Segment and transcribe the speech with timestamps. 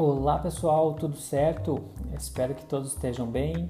[0.00, 1.80] Olá pessoal, tudo certo?
[2.16, 3.68] Espero que todos estejam bem.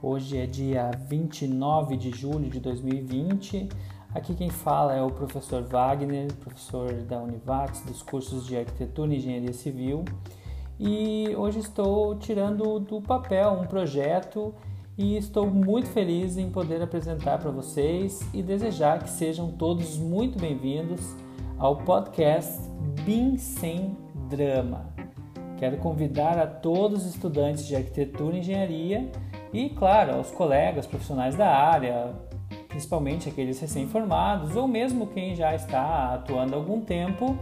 [0.00, 3.68] Hoje é dia 29 de julho de 2020.
[4.14, 9.18] Aqui quem fala é o professor Wagner, professor da Univax, dos cursos de Arquitetura e
[9.18, 10.02] Engenharia Civil.
[10.80, 14.54] E hoje estou tirando do papel um projeto
[14.96, 20.38] e estou muito feliz em poder apresentar para vocês e desejar que sejam todos muito
[20.38, 21.14] bem-vindos
[21.58, 22.62] ao podcast
[23.04, 23.94] BIM Sem
[24.30, 24.95] Drama.
[25.58, 29.10] Quero convidar a todos os estudantes de arquitetura e engenharia
[29.52, 32.14] e, claro, aos colegas profissionais da área,
[32.68, 37.38] principalmente aqueles recém-formados ou mesmo quem já está atuando há algum tempo,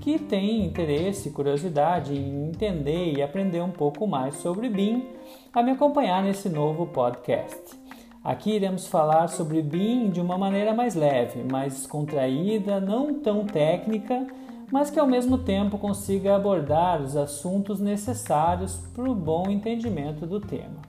[0.00, 5.04] que tem interesse curiosidade em entender e aprender um pouco mais sobre BIM,
[5.52, 7.76] a me acompanhar nesse novo podcast.
[8.22, 14.26] Aqui iremos falar sobre BIM de uma maneira mais leve, mais contraída, não tão técnica,
[14.70, 20.40] mas que ao mesmo tempo consiga abordar os assuntos necessários para o bom entendimento do
[20.40, 20.82] tema.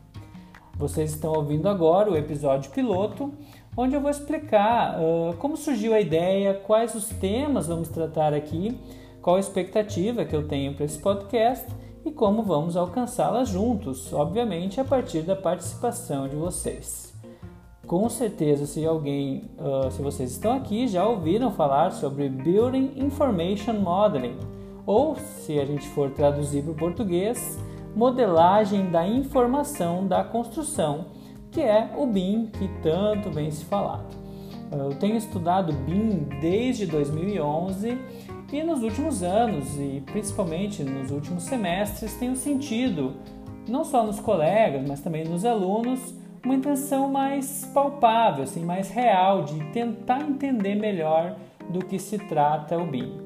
[0.75, 3.33] Vocês estão ouvindo agora o episódio piloto,
[3.75, 8.79] onde eu vou explicar uh, como surgiu a ideia, quais os temas vamos tratar aqui,
[9.21, 11.67] qual a expectativa que eu tenho para esse podcast
[12.05, 17.06] e como vamos alcançá-la juntos, obviamente a partir da participação de vocês.
[17.87, 23.75] Com certeza, se alguém, uh, se vocês estão aqui, já ouviram falar sobre Building Information
[23.75, 24.35] Modeling,
[24.85, 27.57] ou se a gente for traduzir para o português,
[27.95, 31.05] modelagem da informação da construção,
[31.49, 34.13] que é o BIM que tanto vem se falado.
[34.69, 37.97] Eu tenho estudado BIM desde 2011
[38.51, 43.13] e nos últimos anos, e principalmente nos últimos semestres, tenho sentido,
[43.65, 46.13] não só nos colegas, mas também nos alunos,
[46.47, 51.35] uma intenção mais palpável, assim, mais real, de tentar entender melhor
[51.69, 53.17] do que se trata o BIM.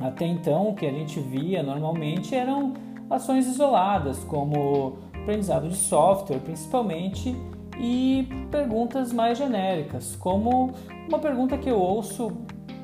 [0.00, 2.74] Até então, o que a gente via normalmente eram
[3.10, 7.34] ações isoladas, como aprendizado de software, principalmente,
[7.80, 10.72] e perguntas mais genéricas, como
[11.08, 12.30] uma pergunta que eu ouço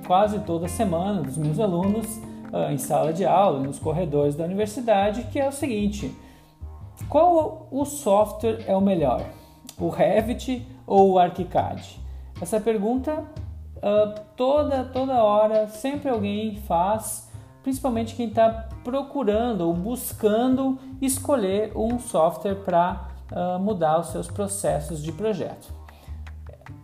[0.05, 2.17] quase toda semana dos meus alunos
[2.53, 6.13] uh, em sala de aula, nos corredores da universidade, que é o seguinte:
[7.09, 9.25] qual o software é o melhor?
[9.83, 12.01] O Revit ou o ArchiCAD?
[12.41, 13.25] Essa pergunta
[13.79, 17.29] uh, toda toda hora sempre alguém faz,
[17.65, 25.03] principalmente quem está procurando ou buscando escolher um software para uh, mudar os seus processos
[25.03, 25.75] de projeto.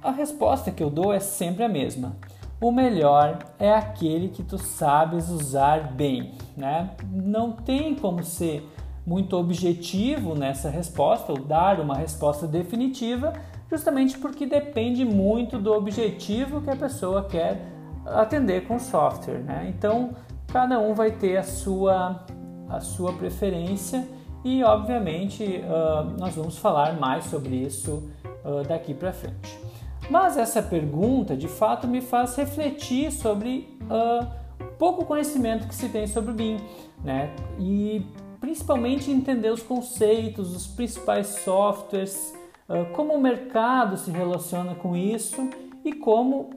[0.02, 2.16] A resposta que eu dou é sempre a mesma.
[2.60, 6.90] O melhor é aquele que tu sabes usar bem, né?
[7.12, 8.68] Não tem como ser
[9.08, 13.32] muito objetivo nessa resposta ou dar uma resposta definitiva,
[13.70, 17.72] justamente porque depende muito do objetivo que a pessoa quer
[18.04, 19.72] atender com o software, né?
[19.74, 20.10] Então,
[20.52, 22.24] cada um vai ter a sua
[22.68, 24.06] a sua preferência
[24.44, 28.10] e, obviamente, uh, nós vamos falar mais sobre isso
[28.44, 29.58] uh, daqui para frente.
[30.10, 34.26] Mas essa pergunta, de fato, me faz refletir sobre uh,
[34.78, 36.58] pouco conhecimento que se tem sobre o BIM,
[37.02, 37.30] né?
[37.58, 38.04] E
[38.40, 42.34] principalmente entender os conceitos, os principais softwares,
[42.94, 45.48] como o mercado se relaciona com isso
[45.84, 46.50] e como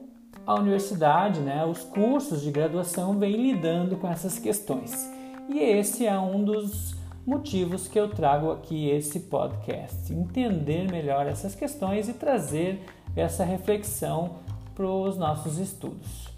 [0.46, 5.10] a universidade, né, os cursos de graduação vêm lidando com essas questões.
[5.48, 6.94] E esse é um dos
[7.24, 12.82] motivos que eu trago aqui esse podcast, entender melhor essas questões e trazer
[13.14, 14.36] essa reflexão
[14.74, 16.28] para os nossos estudos.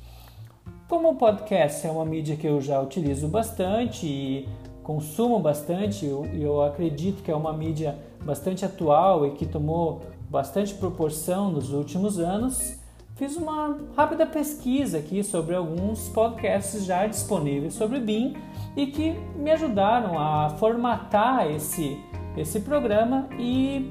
[0.88, 4.48] Como o podcast é uma mídia que eu já utilizo bastante e
[4.84, 10.74] consumo bastante, eu, eu acredito que é uma mídia bastante atual e que tomou bastante
[10.74, 12.78] proporção nos últimos anos,
[13.16, 18.36] fiz uma rápida pesquisa aqui sobre alguns podcasts já disponíveis sobre BIM
[18.76, 21.98] e que me ajudaram a formatar esse,
[22.36, 23.90] esse programa e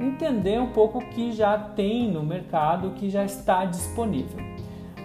[0.00, 4.38] entender um pouco o que já tem no mercado, que já está disponível.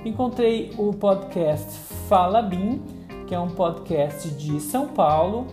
[0.05, 1.71] Encontrei o podcast
[2.07, 2.98] Fala BIM,
[3.29, 5.45] que é um podcast de São Paulo,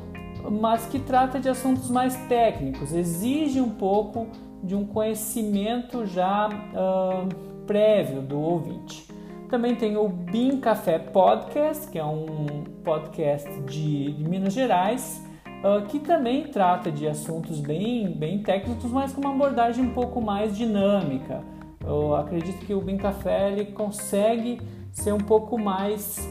[0.50, 4.28] mas que trata de assuntos mais técnicos, exige um pouco
[4.64, 7.28] de um conhecimento já uh,
[7.66, 9.06] prévio do ouvinte.
[9.50, 15.22] Também tem o BIM Café Podcast, que é um podcast de, Minas Gerais,
[15.62, 20.18] uh, que também trata de assuntos bem, bem técnicos, mas com uma abordagem um pouco
[20.22, 21.44] mais dinâmica.
[21.86, 26.26] Eu acredito que o BIM Café ele consegue ser um pouco mais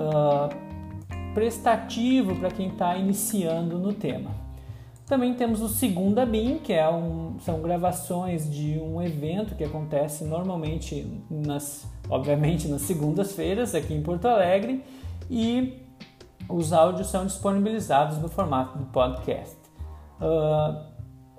[0.00, 4.30] uh, prestativo para quem está iniciando no tema.
[5.06, 10.24] Também temos o Segunda BIM, que é um, são gravações de um evento que acontece
[10.24, 14.84] normalmente nas, obviamente, nas segundas-feiras aqui em Porto Alegre
[15.28, 15.82] e
[16.48, 19.56] os áudios são disponibilizados no formato do podcast.
[20.20, 20.90] Uh,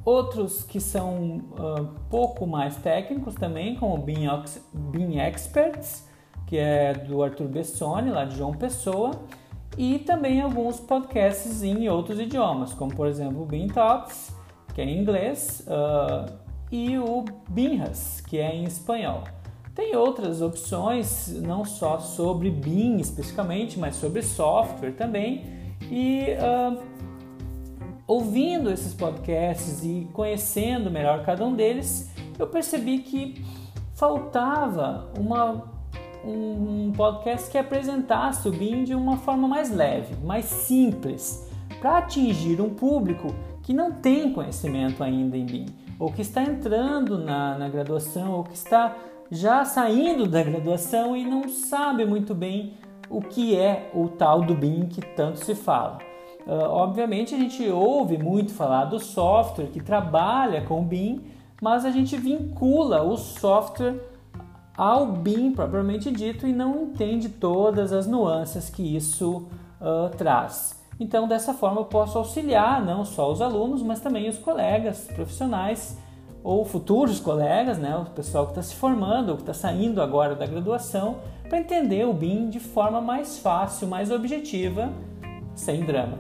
[0.04, 6.11] outros que são uh, pouco mais técnicos também, como o Bean Experts,
[6.52, 9.12] que é do Arthur Bessoni, lá de João Pessoa,
[9.78, 14.36] e também alguns podcasts em outros idiomas, como por exemplo o Bean Talks,
[14.74, 16.30] que é em inglês, uh,
[16.70, 19.24] e o Binhas, que é em espanhol.
[19.74, 25.46] Tem outras opções, não só sobre BIM especificamente, mas sobre software também.
[25.90, 26.78] E uh,
[28.06, 33.42] ouvindo esses podcasts e conhecendo melhor cada um deles, eu percebi que
[33.94, 35.81] faltava uma,
[36.24, 42.62] um podcast que apresentasse o BIM de uma forma mais leve, mais simples, para atingir
[42.62, 43.34] um público
[43.64, 45.66] que não tem conhecimento ainda em BIM,
[46.00, 48.96] ou que está entrando na, na graduação, ou que está
[49.32, 52.74] já saindo da graduação e não sabe muito bem
[53.10, 56.00] o que é o tal do BIM que tanto se fala.
[56.46, 61.22] Uh, obviamente a gente ouve muito falar do software que trabalha com o BIM,
[61.62, 64.11] mas a gente vincula o software
[64.76, 69.48] ao BIM propriamente dito e não entende todas as nuances que isso
[69.80, 70.80] uh, traz.
[71.00, 75.98] Então, dessa forma, eu posso auxiliar não só os alunos, mas também os colegas profissionais
[76.44, 80.36] ou futuros colegas, né, o pessoal que está se formando ou que está saindo agora
[80.36, 81.18] da graduação,
[81.48, 84.90] para entender o BIM de forma mais fácil, mais objetiva,
[85.56, 86.18] sem drama.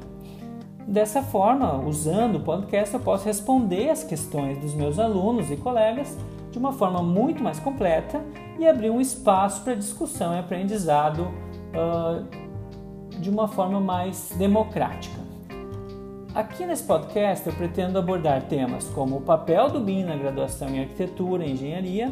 [0.87, 6.17] Dessa forma, usando o podcast, eu posso responder as questões dos meus alunos e colegas
[6.51, 8.21] de uma forma muito mais completa
[8.59, 11.31] e abrir um espaço para discussão e aprendizado
[11.73, 15.21] uh, de uma forma mais democrática.
[16.33, 20.79] Aqui nesse podcast eu pretendo abordar temas como o papel do BIM na graduação em
[20.79, 22.11] arquitetura e engenharia,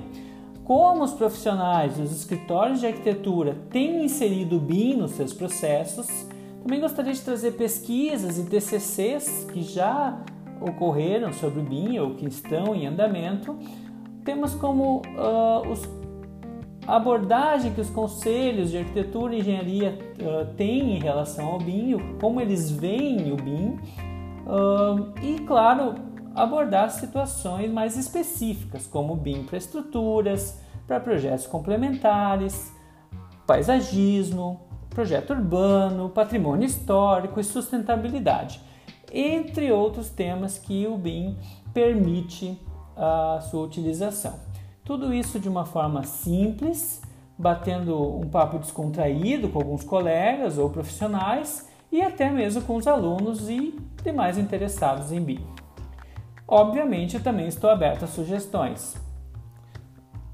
[0.65, 6.07] como os profissionais dos escritórios de arquitetura têm inserido o BIM nos seus processos.
[6.61, 10.19] Também gostaria de trazer pesquisas e TCCs que já
[10.61, 13.57] ocorreram sobre o BIM ou que estão em andamento.
[14.29, 15.81] Temas como uh, os
[16.85, 21.97] a abordagem que os conselhos de arquitetura e engenharia uh, têm em relação ao BIM,
[22.21, 23.79] como eles veem o BIM,
[24.49, 25.93] Uh, e, claro,
[26.33, 32.73] abordar situações mais específicas, como BIM para estruturas, para projetos complementares,
[33.45, 38.59] paisagismo, projeto urbano, patrimônio histórico e sustentabilidade,
[39.13, 41.37] entre outros temas que o BIM
[41.71, 42.59] permite
[42.99, 44.33] a sua utilização.
[44.83, 47.01] Tudo isso de uma forma simples,
[47.37, 53.49] batendo um papo descontraído com alguns colegas ou profissionais e até mesmo com os alunos
[53.49, 55.39] e demais interessados em BIM.
[56.45, 58.95] Obviamente, eu também estou aberto a sugestões.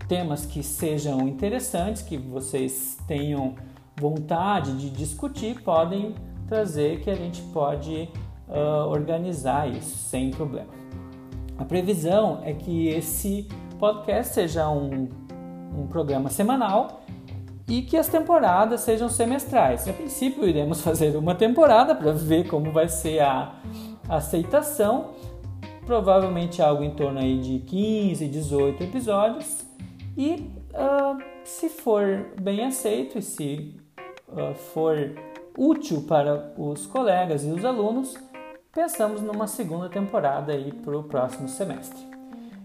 [0.08, 3.56] Temas que sejam interessantes, que vocês tenham
[4.00, 6.16] vontade de discutir, podem
[6.48, 8.10] trazer que a gente pode
[8.48, 10.85] uh, organizar isso sem problema.
[11.58, 13.48] A previsão é que esse
[13.80, 15.08] podcast seja um,
[15.78, 17.02] um programa semanal
[17.68, 19.88] e que as temporadas sejam semestrais.
[19.88, 23.56] A princípio, iremos fazer uma temporada para ver como vai ser a
[24.08, 25.12] aceitação,
[25.86, 29.66] provavelmente algo em torno aí de 15, 18 episódios,
[30.18, 33.76] e uh, se for bem aceito e se
[34.30, 35.16] uh, for
[35.58, 38.16] útil para os colegas e os alunos,
[38.76, 41.98] pensamos numa segunda temporada aí para o próximo semestre.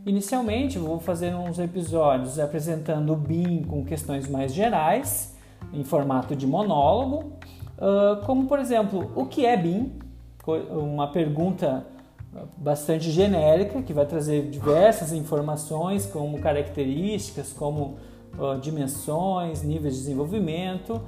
[0.05, 5.37] Inicialmente, vou fazer uns episódios apresentando o BIM com questões mais gerais,
[5.73, 7.35] em formato de monólogo,
[8.26, 9.93] como por exemplo, o que é BIM?
[10.71, 11.87] Uma pergunta
[12.57, 17.99] bastante genérica que vai trazer diversas informações, como características, como
[18.61, 21.00] dimensões, níveis de desenvolvimento.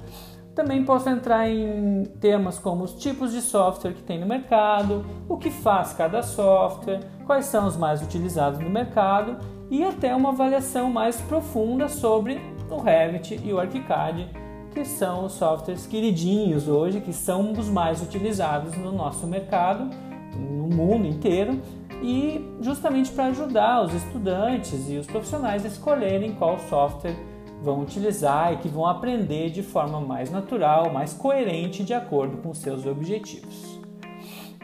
[0.55, 5.35] Também posso entrar em temas como os tipos de software que tem no mercado, o
[5.35, 9.37] que faz cada software, quais são os mais utilizados no mercado
[9.71, 14.29] e até uma avaliação mais profunda sobre o Revit e o ArchiCAD,
[14.71, 19.89] que são os softwares queridinhos hoje, que são os mais utilizados no nosso mercado,
[20.35, 21.59] no mundo inteiro,
[22.03, 27.15] e justamente para ajudar os estudantes e os profissionais a escolherem qual software
[27.63, 32.53] vão utilizar e que vão aprender de forma mais natural, mais coerente de acordo com
[32.53, 33.79] seus objetivos.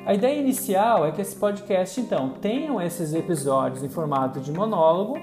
[0.05, 5.17] A ideia inicial é que esse podcast então tenham esses episódios em formato de monólogo,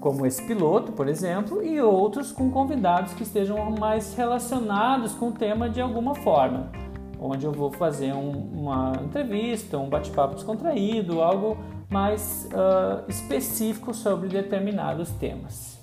[0.00, 5.32] como esse piloto, por exemplo, e outros com convidados que estejam mais relacionados com o
[5.32, 6.70] tema de alguma forma,
[7.18, 11.56] onde eu vou fazer um, uma entrevista, um bate-papo descontraído, algo
[11.90, 15.73] mais uh, específico sobre determinados temas.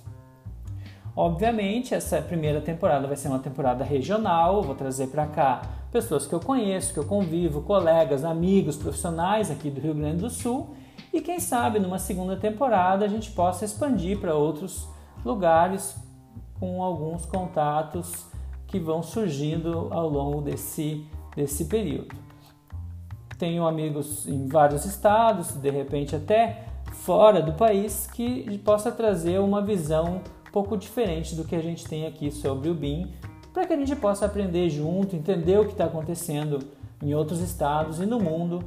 [1.21, 5.61] Obviamente, essa primeira temporada vai ser uma temporada regional, vou trazer para cá
[5.91, 10.31] pessoas que eu conheço, que eu convivo, colegas, amigos, profissionais aqui do Rio Grande do
[10.31, 10.75] Sul,
[11.13, 14.89] e quem sabe numa segunda temporada a gente possa expandir para outros
[15.23, 15.95] lugares
[16.59, 18.25] com alguns contatos
[18.65, 22.15] que vão surgindo ao longo desse, desse período.
[23.37, 29.61] Tenho amigos em vários estados, de repente até fora do país, que possa trazer uma
[29.61, 30.19] visão
[30.51, 33.09] pouco diferente do que a gente tem aqui sobre o BIM,
[33.53, 36.59] para que a gente possa aprender junto, entender o que está acontecendo
[37.01, 38.59] em outros estados e no mundo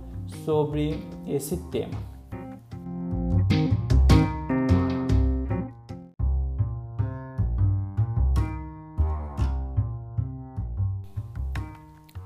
[0.45, 2.15] sobre esse tema.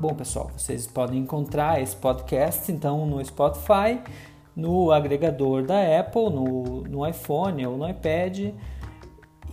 [0.00, 4.00] Bom, pessoal, vocês podem encontrar esse podcast então no Spotify,
[4.54, 8.52] no agregador da Apple, no, no iPhone ou no iPad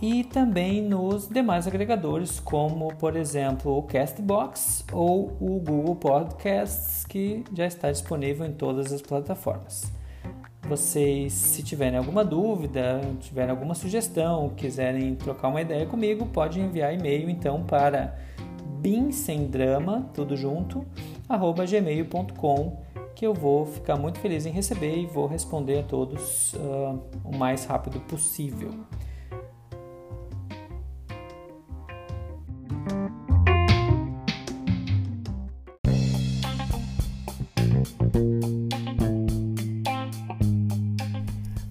[0.00, 7.44] e também nos demais agregadores, como por exemplo o Castbox ou o Google Podcasts, que
[7.54, 9.90] já está disponível em todas as plataformas.
[10.68, 16.92] Vocês, se tiverem alguma dúvida, tiverem alguma sugestão, quiserem trocar uma ideia comigo, pode enviar
[16.92, 18.18] e-mail então para
[18.80, 20.84] bim sem drama, tudo junto,
[21.28, 22.82] arroba gmail.com,
[23.14, 27.36] que eu vou ficar muito feliz em receber e vou responder a todos uh, o
[27.36, 28.70] mais rápido possível.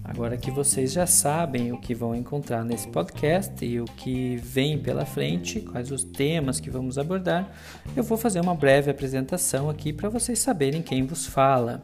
[0.04, 4.78] Agora que vocês já sabem o que vão encontrar nesse podcast e o que vem
[4.78, 7.48] pela frente, quais os temas que vamos abordar,
[7.94, 11.82] eu vou fazer uma breve apresentação aqui para vocês saberem quem vos fala.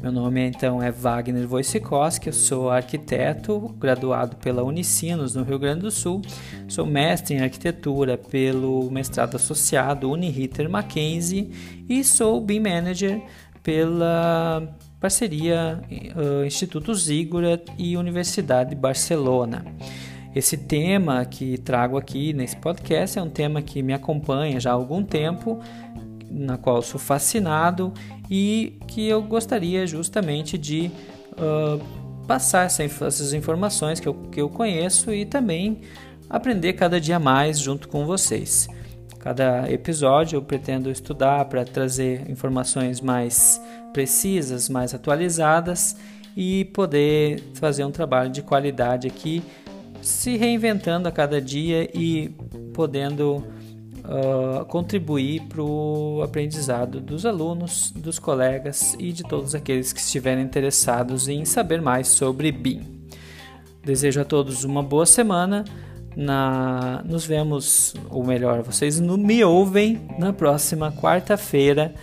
[0.00, 5.80] Meu nome então é Wagner Wojcikowski, eu sou arquiteto, graduado pela Unicinos no Rio Grande
[5.80, 6.22] do Sul,
[6.68, 11.50] sou mestre em arquitetura pelo mestrado associado Uniriter Mackenzie
[11.88, 13.20] e sou BIM Manager
[13.68, 14.66] pela
[14.98, 15.78] parceria
[16.16, 19.62] uh, Instituto Ziggurat e Universidade de Barcelona.
[20.34, 24.72] Esse tema que trago aqui nesse podcast é um tema que me acompanha já há
[24.72, 25.60] algum tempo,
[26.30, 27.92] na qual sou fascinado
[28.30, 30.90] e que eu gostaria justamente de
[31.34, 31.78] uh,
[32.26, 35.82] passar essa, essas informações que eu, que eu conheço e também
[36.30, 38.66] aprender cada dia mais junto com vocês.
[39.28, 43.60] Cada episódio eu pretendo estudar para trazer informações mais
[43.92, 45.94] precisas, mais atualizadas
[46.34, 49.42] e poder fazer um trabalho de qualidade aqui,
[50.00, 52.30] se reinventando a cada dia e
[52.72, 53.44] podendo
[54.06, 60.42] uh, contribuir para o aprendizado dos alunos, dos colegas e de todos aqueles que estiverem
[60.42, 62.80] interessados em saber mais sobre BIM.
[63.84, 65.66] Desejo a todos uma boa semana.
[66.20, 71.94] Na, nos vemos, ou melhor, vocês no, me ouvem na próxima quarta-feira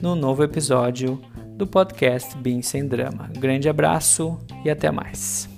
[0.00, 1.20] no novo episódio
[1.56, 3.28] do podcast BIM Sem Drama.
[3.36, 5.57] Grande abraço e até mais.